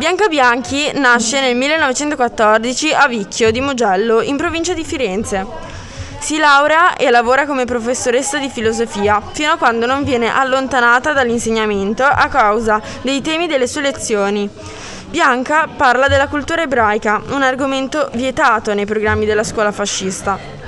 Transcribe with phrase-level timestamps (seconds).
[0.00, 5.46] Bianca Bianchi nasce nel 1914 a Vicchio di Mugello, in provincia di Firenze.
[6.18, 12.02] Si laurea e lavora come professoressa di filosofia, fino a quando non viene allontanata dall'insegnamento
[12.02, 14.48] a causa dei temi delle sue lezioni.
[15.10, 20.59] Bianca parla della cultura ebraica, un argomento vietato nei programmi della scuola fascista.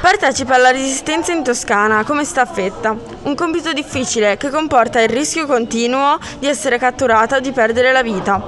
[0.00, 6.18] Partecipa alla resistenza in Toscana come staffetta, un compito difficile che comporta il rischio continuo
[6.38, 8.40] di essere catturata o di perdere la vita.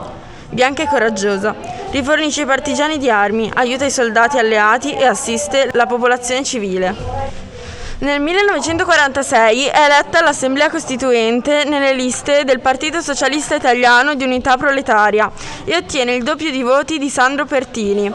[0.49, 1.55] Bianca è coraggiosa,
[1.91, 6.97] rifornisce i partigiani di armi, aiuta i soldati alleati e assiste la popolazione civile.
[7.99, 15.31] Nel 1946 è eletta all'Assemblea Costituente nelle liste del Partito Socialista Italiano di Unità Proletaria
[15.65, 18.11] e ottiene il doppio di voti di Sandro Pertini,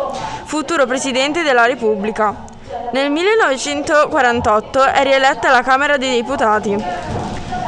[0.46, 2.47] futuro Presidente della Repubblica.
[2.92, 6.76] Nel 1948 è rieletta alla Camera dei Deputati.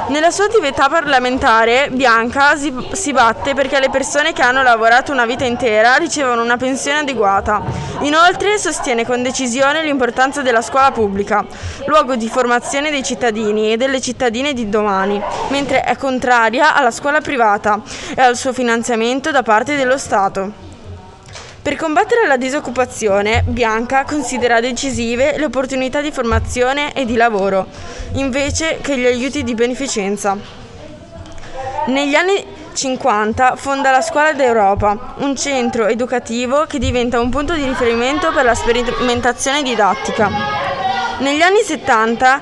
[0.10, 5.26] Nella sua attività parlamentare, Bianca si, si, batte perché le persone che hanno lavorato una
[5.26, 7.62] vita intera ricevano una pensione adeguata.
[8.02, 11.46] Inoltre sostiene con decisione l'importanza della scuola pubblica,
[11.86, 17.22] luogo di formazione dei cittadini e delle cittadine di domani, mentre è contraria alla scuola
[17.22, 17.80] privata
[18.16, 20.69] e al suo finanziamento da parte dello Stato.
[21.62, 27.68] Per combattere la disoccupazione, Bianca considera decisive le opportunità di formazione e di lavoro,
[28.14, 30.38] invece che gli aiuti di beneficenza.
[31.88, 37.66] Negli anni 50 fonda la Scuola d'Europa, un centro educativo che diventa un punto di
[37.66, 40.30] riferimento per la sperimentazione didattica.
[41.20, 42.40] Negli anni 70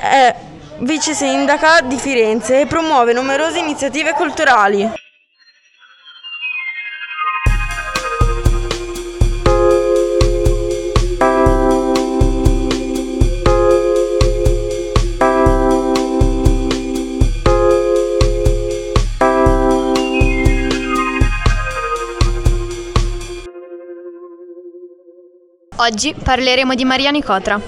[0.00, 0.34] è
[0.78, 4.97] vice sindaca di Firenze e promuove numerose iniziative culturali.
[25.80, 27.60] Oggi parleremo di Maria Nicotra.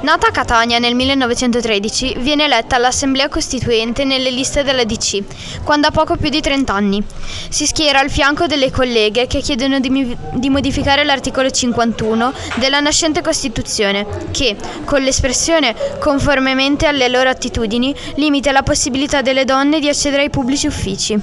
[0.00, 5.92] Nata a Catania nel 1913, viene eletta all'Assemblea Costituente nelle liste della DC, quando ha
[5.92, 7.00] poco più di 30 anni.
[7.48, 13.22] Si schiera al fianco delle colleghe che chiedono di, di modificare l'articolo 51 della nascente
[13.22, 20.22] Costituzione, che, con l'espressione conformemente alle loro attitudini, limita la possibilità delle donne di accedere
[20.22, 21.16] ai pubblici uffici.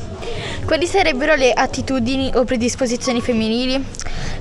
[0.65, 3.83] Quali sarebbero le attitudini o predisposizioni femminili?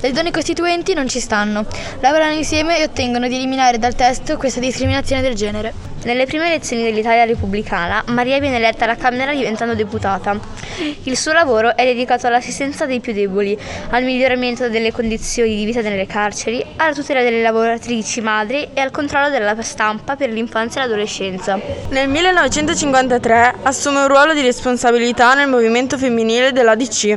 [0.00, 1.66] Le donne costituenti non ci stanno,
[2.00, 5.91] lavorano insieme e ottengono di eliminare dal testo questa discriminazione del genere.
[6.04, 10.36] Nelle prime elezioni dell'Italia repubblicana, Maria viene eletta alla Camera diventando deputata.
[11.04, 13.56] Il suo lavoro è dedicato all'assistenza dei più deboli,
[13.90, 18.90] al miglioramento delle condizioni di vita nelle carceri, alla tutela delle lavoratrici madri e al
[18.90, 21.60] controllo della stampa per l'infanzia e l'adolescenza.
[21.90, 27.16] Nel 1953 assume un ruolo di responsabilità nel movimento femminile della DC.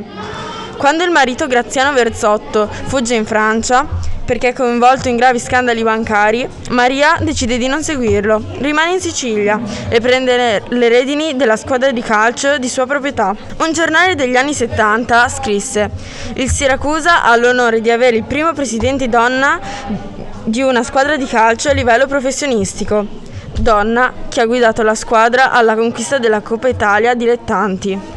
[0.76, 6.46] Quando il marito Graziano Verzotto fugge in Francia, perché è coinvolto in gravi scandali bancari,
[6.70, 8.42] Maria decide di non seguirlo.
[8.58, 13.34] Rimane in Sicilia e prende le redini della squadra di calcio di sua proprietà.
[13.58, 15.90] Un giornale degli anni 70 scrisse:
[16.34, 19.60] Il Siracusa ha l'onore di avere il primo presidente donna
[20.42, 23.06] di una squadra di calcio a livello professionistico.
[23.58, 28.15] Donna che ha guidato la squadra alla conquista della Coppa Italia dilettanti.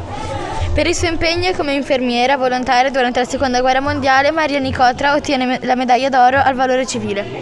[0.71, 5.59] Per il suo impegno come infermiera volontaria durante la Seconda Guerra Mondiale, Maria Nicotra ottiene
[5.63, 7.41] la medaglia d'oro al valore civile.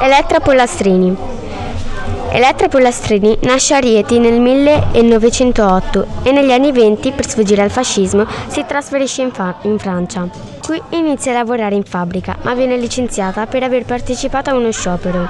[0.00, 1.39] Elettra Pollastrini
[2.32, 8.24] Elettra Pollastrini nasce a Rieti nel 1908 e negli anni 20, per sfuggire al fascismo,
[8.46, 10.28] si trasferisce in, fa- in, Francia.
[10.64, 15.28] Qui inizia a lavorare in fabbrica, ma viene licenziata per aver partecipato a uno sciopero.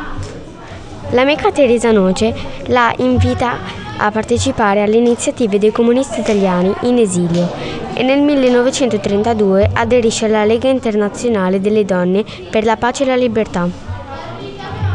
[1.12, 2.34] L'amica Teresa Noce
[2.66, 3.56] la invita
[3.96, 7.50] a partecipare alle iniziative dei comunisti italiani in esilio
[7.94, 13.89] e nel 1932 aderisce alla Lega Internazionale delle Donne per la Pace e la Libertà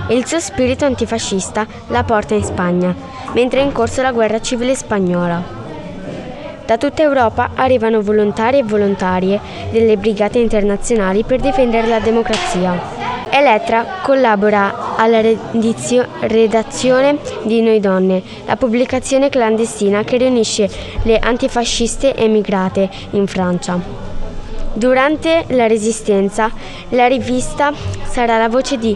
[0.09, 2.95] il suo spirito antifascista la porta in Spagna,
[3.33, 5.63] mentre è in corso la guerra civile spagnola.
[6.65, 9.39] Da tutta Europa arrivano volontari e volontarie
[9.71, 13.03] delle brigate internazionali per difendere la democrazia.
[13.29, 20.69] Elettra collabora alla redazione di Noi Donne, la pubblicazione clandestina che riunisce
[21.03, 24.14] le antifasciste emigrate in Francia.
[24.75, 26.51] Durante la Resistenza,
[26.89, 27.71] la rivista
[28.09, 28.95] sarà la voce di,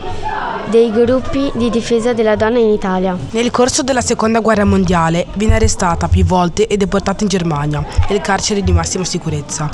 [0.69, 3.17] dei gruppi di difesa della donna in Italia.
[3.29, 8.19] Nel corso della seconda guerra mondiale viene arrestata più volte e deportata in Germania, nel
[8.19, 9.69] carcere di massima sicurezza,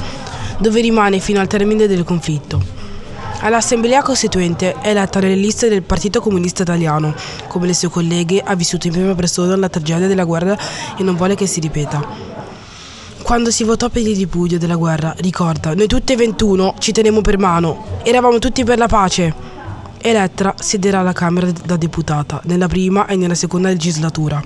[0.59, 2.61] dove rimane fino al termine del conflitto.
[3.39, 7.15] All'Assemblea Costituente è eletta nelle liste del Partito Comunista Italiano.
[7.47, 10.55] Come le sue colleghe ha vissuto in prima persona la tragedia della guerra
[10.97, 12.34] e non vuole che si ripeta.
[13.25, 17.21] Quando si votò per il ripudio della guerra, ricorda, noi tutti e 21 ci tenemmo
[17.21, 19.33] per mano, eravamo tutti per la pace.
[19.99, 24.39] Elettra siederà alla Camera da deputata nella prima e nella seconda legislatura.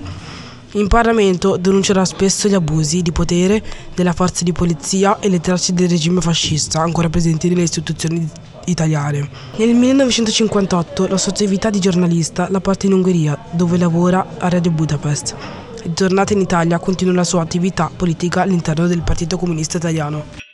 [0.71, 3.61] In Parlamento denuncerà spesso gli abusi di potere
[3.93, 8.25] della forza di polizia e le tracce del regime fascista ancora presenti nelle istituzioni
[8.63, 9.29] italiane.
[9.57, 14.71] Nel 1958 la sua attività di giornalista la porta in Ungheria, dove lavora a Radio
[14.71, 15.67] Budapest.
[15.93, 20.48] Tornata in Italia, continua la sua attività politica all'interno del Partito Comunista Italiano.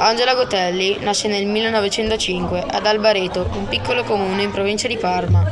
[0.00, 5.44] Angela Gotelli nasce nel 1905 ad Albareto, un piccolo comune in provincia di Parma.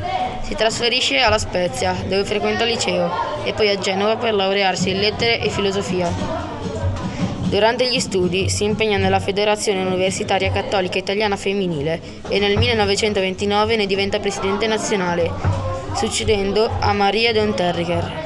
[0.43, 3.11] Si trasferisce alla Spezia, dove frequenta il liceo,
[3.45, 6.09] e poi a Genova per laurearsi in lettere e filosofia.
[7.49, 13.87] Durante gli studi si impegna nella Federazione Universitaria Cattolica Italiana Femminile e nel 1929 ne
[13.87, 15.29] diventa presidente nazionale,
[15.97, 18.26] succedendo a Maria de Unterriger.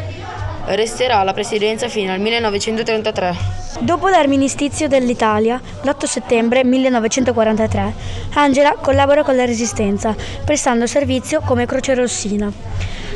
[0.73, 3.37] Resterà alla presidenza fino al 1933.
[3.81, 7.95] Dopo l'armistizio dell'Italia, l'8 settembre 1943,
[8.35, 10.15] Angela collabora con la Resistenza,
[10.45, 12.53] prestando servizio come crocerossina.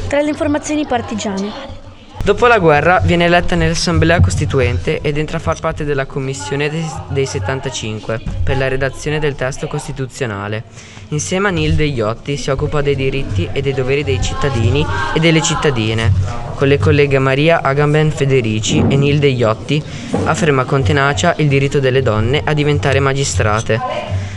[0.09, 1.84] Tra le informazioni partigiane.
[2.25, 6.71] Dopo la guerra viene eletta nell'Assemblea Costituente ed entra a far parte della Commissione
[7.09, 10.65] dei 75 per la redazione del testo costituzionale.
[11.09, 15.43] Insieme a Nilde Iotti si occupa dei diritti e dei doveri dei cittadini e delle
[15.43, 16.11] cittadine.
[16.55, 19.83] Con le colleghe Maria Agamben Federici e Nilde Iotti
[20.25, 23.79] afferma con tenacia il diritto delle donne a diventare magistrate.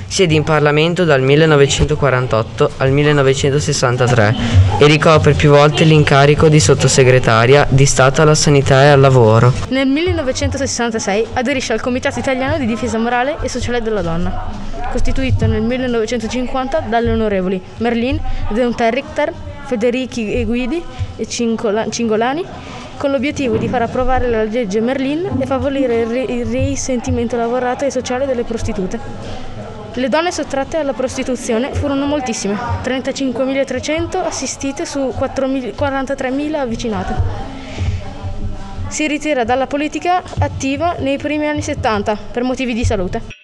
[0.07, 4.35] Siede in Parlamento dal 1948 al 1963
[4.79, 9.53] e ricopre più volte l'incarico di sottosegretaria di Stato alla Sanità e al Lavoro.
[9.69, 14.49] Nel 1966 aderisce al Comitato Italiano di Difesa Morale e Sociale della Donna,
[14.91, 18.19] costituito nel 1950 dalle onorevoli Merlin,
[18.49, 19.33] Deunterrichter,
[19.65, 20.81] Federici Eguidi
[21.17, 22.45] e Cingolani
[22.97, 28.25] con l'obiettivo di far approvare la legge Merlin e favorire il risentimento lavorato e sociale
[28.25, 29.46] delle prostitute.
[29.97, 32.53] Le donne sottratte alla prostituzione furono moltissime,
[32.83, 37.15] 35.300 assistite su 43.000 avvicinate.
[38.89, 43.36] Si ritira dalla politica attiva nei primi anni 70 per motivi di salute.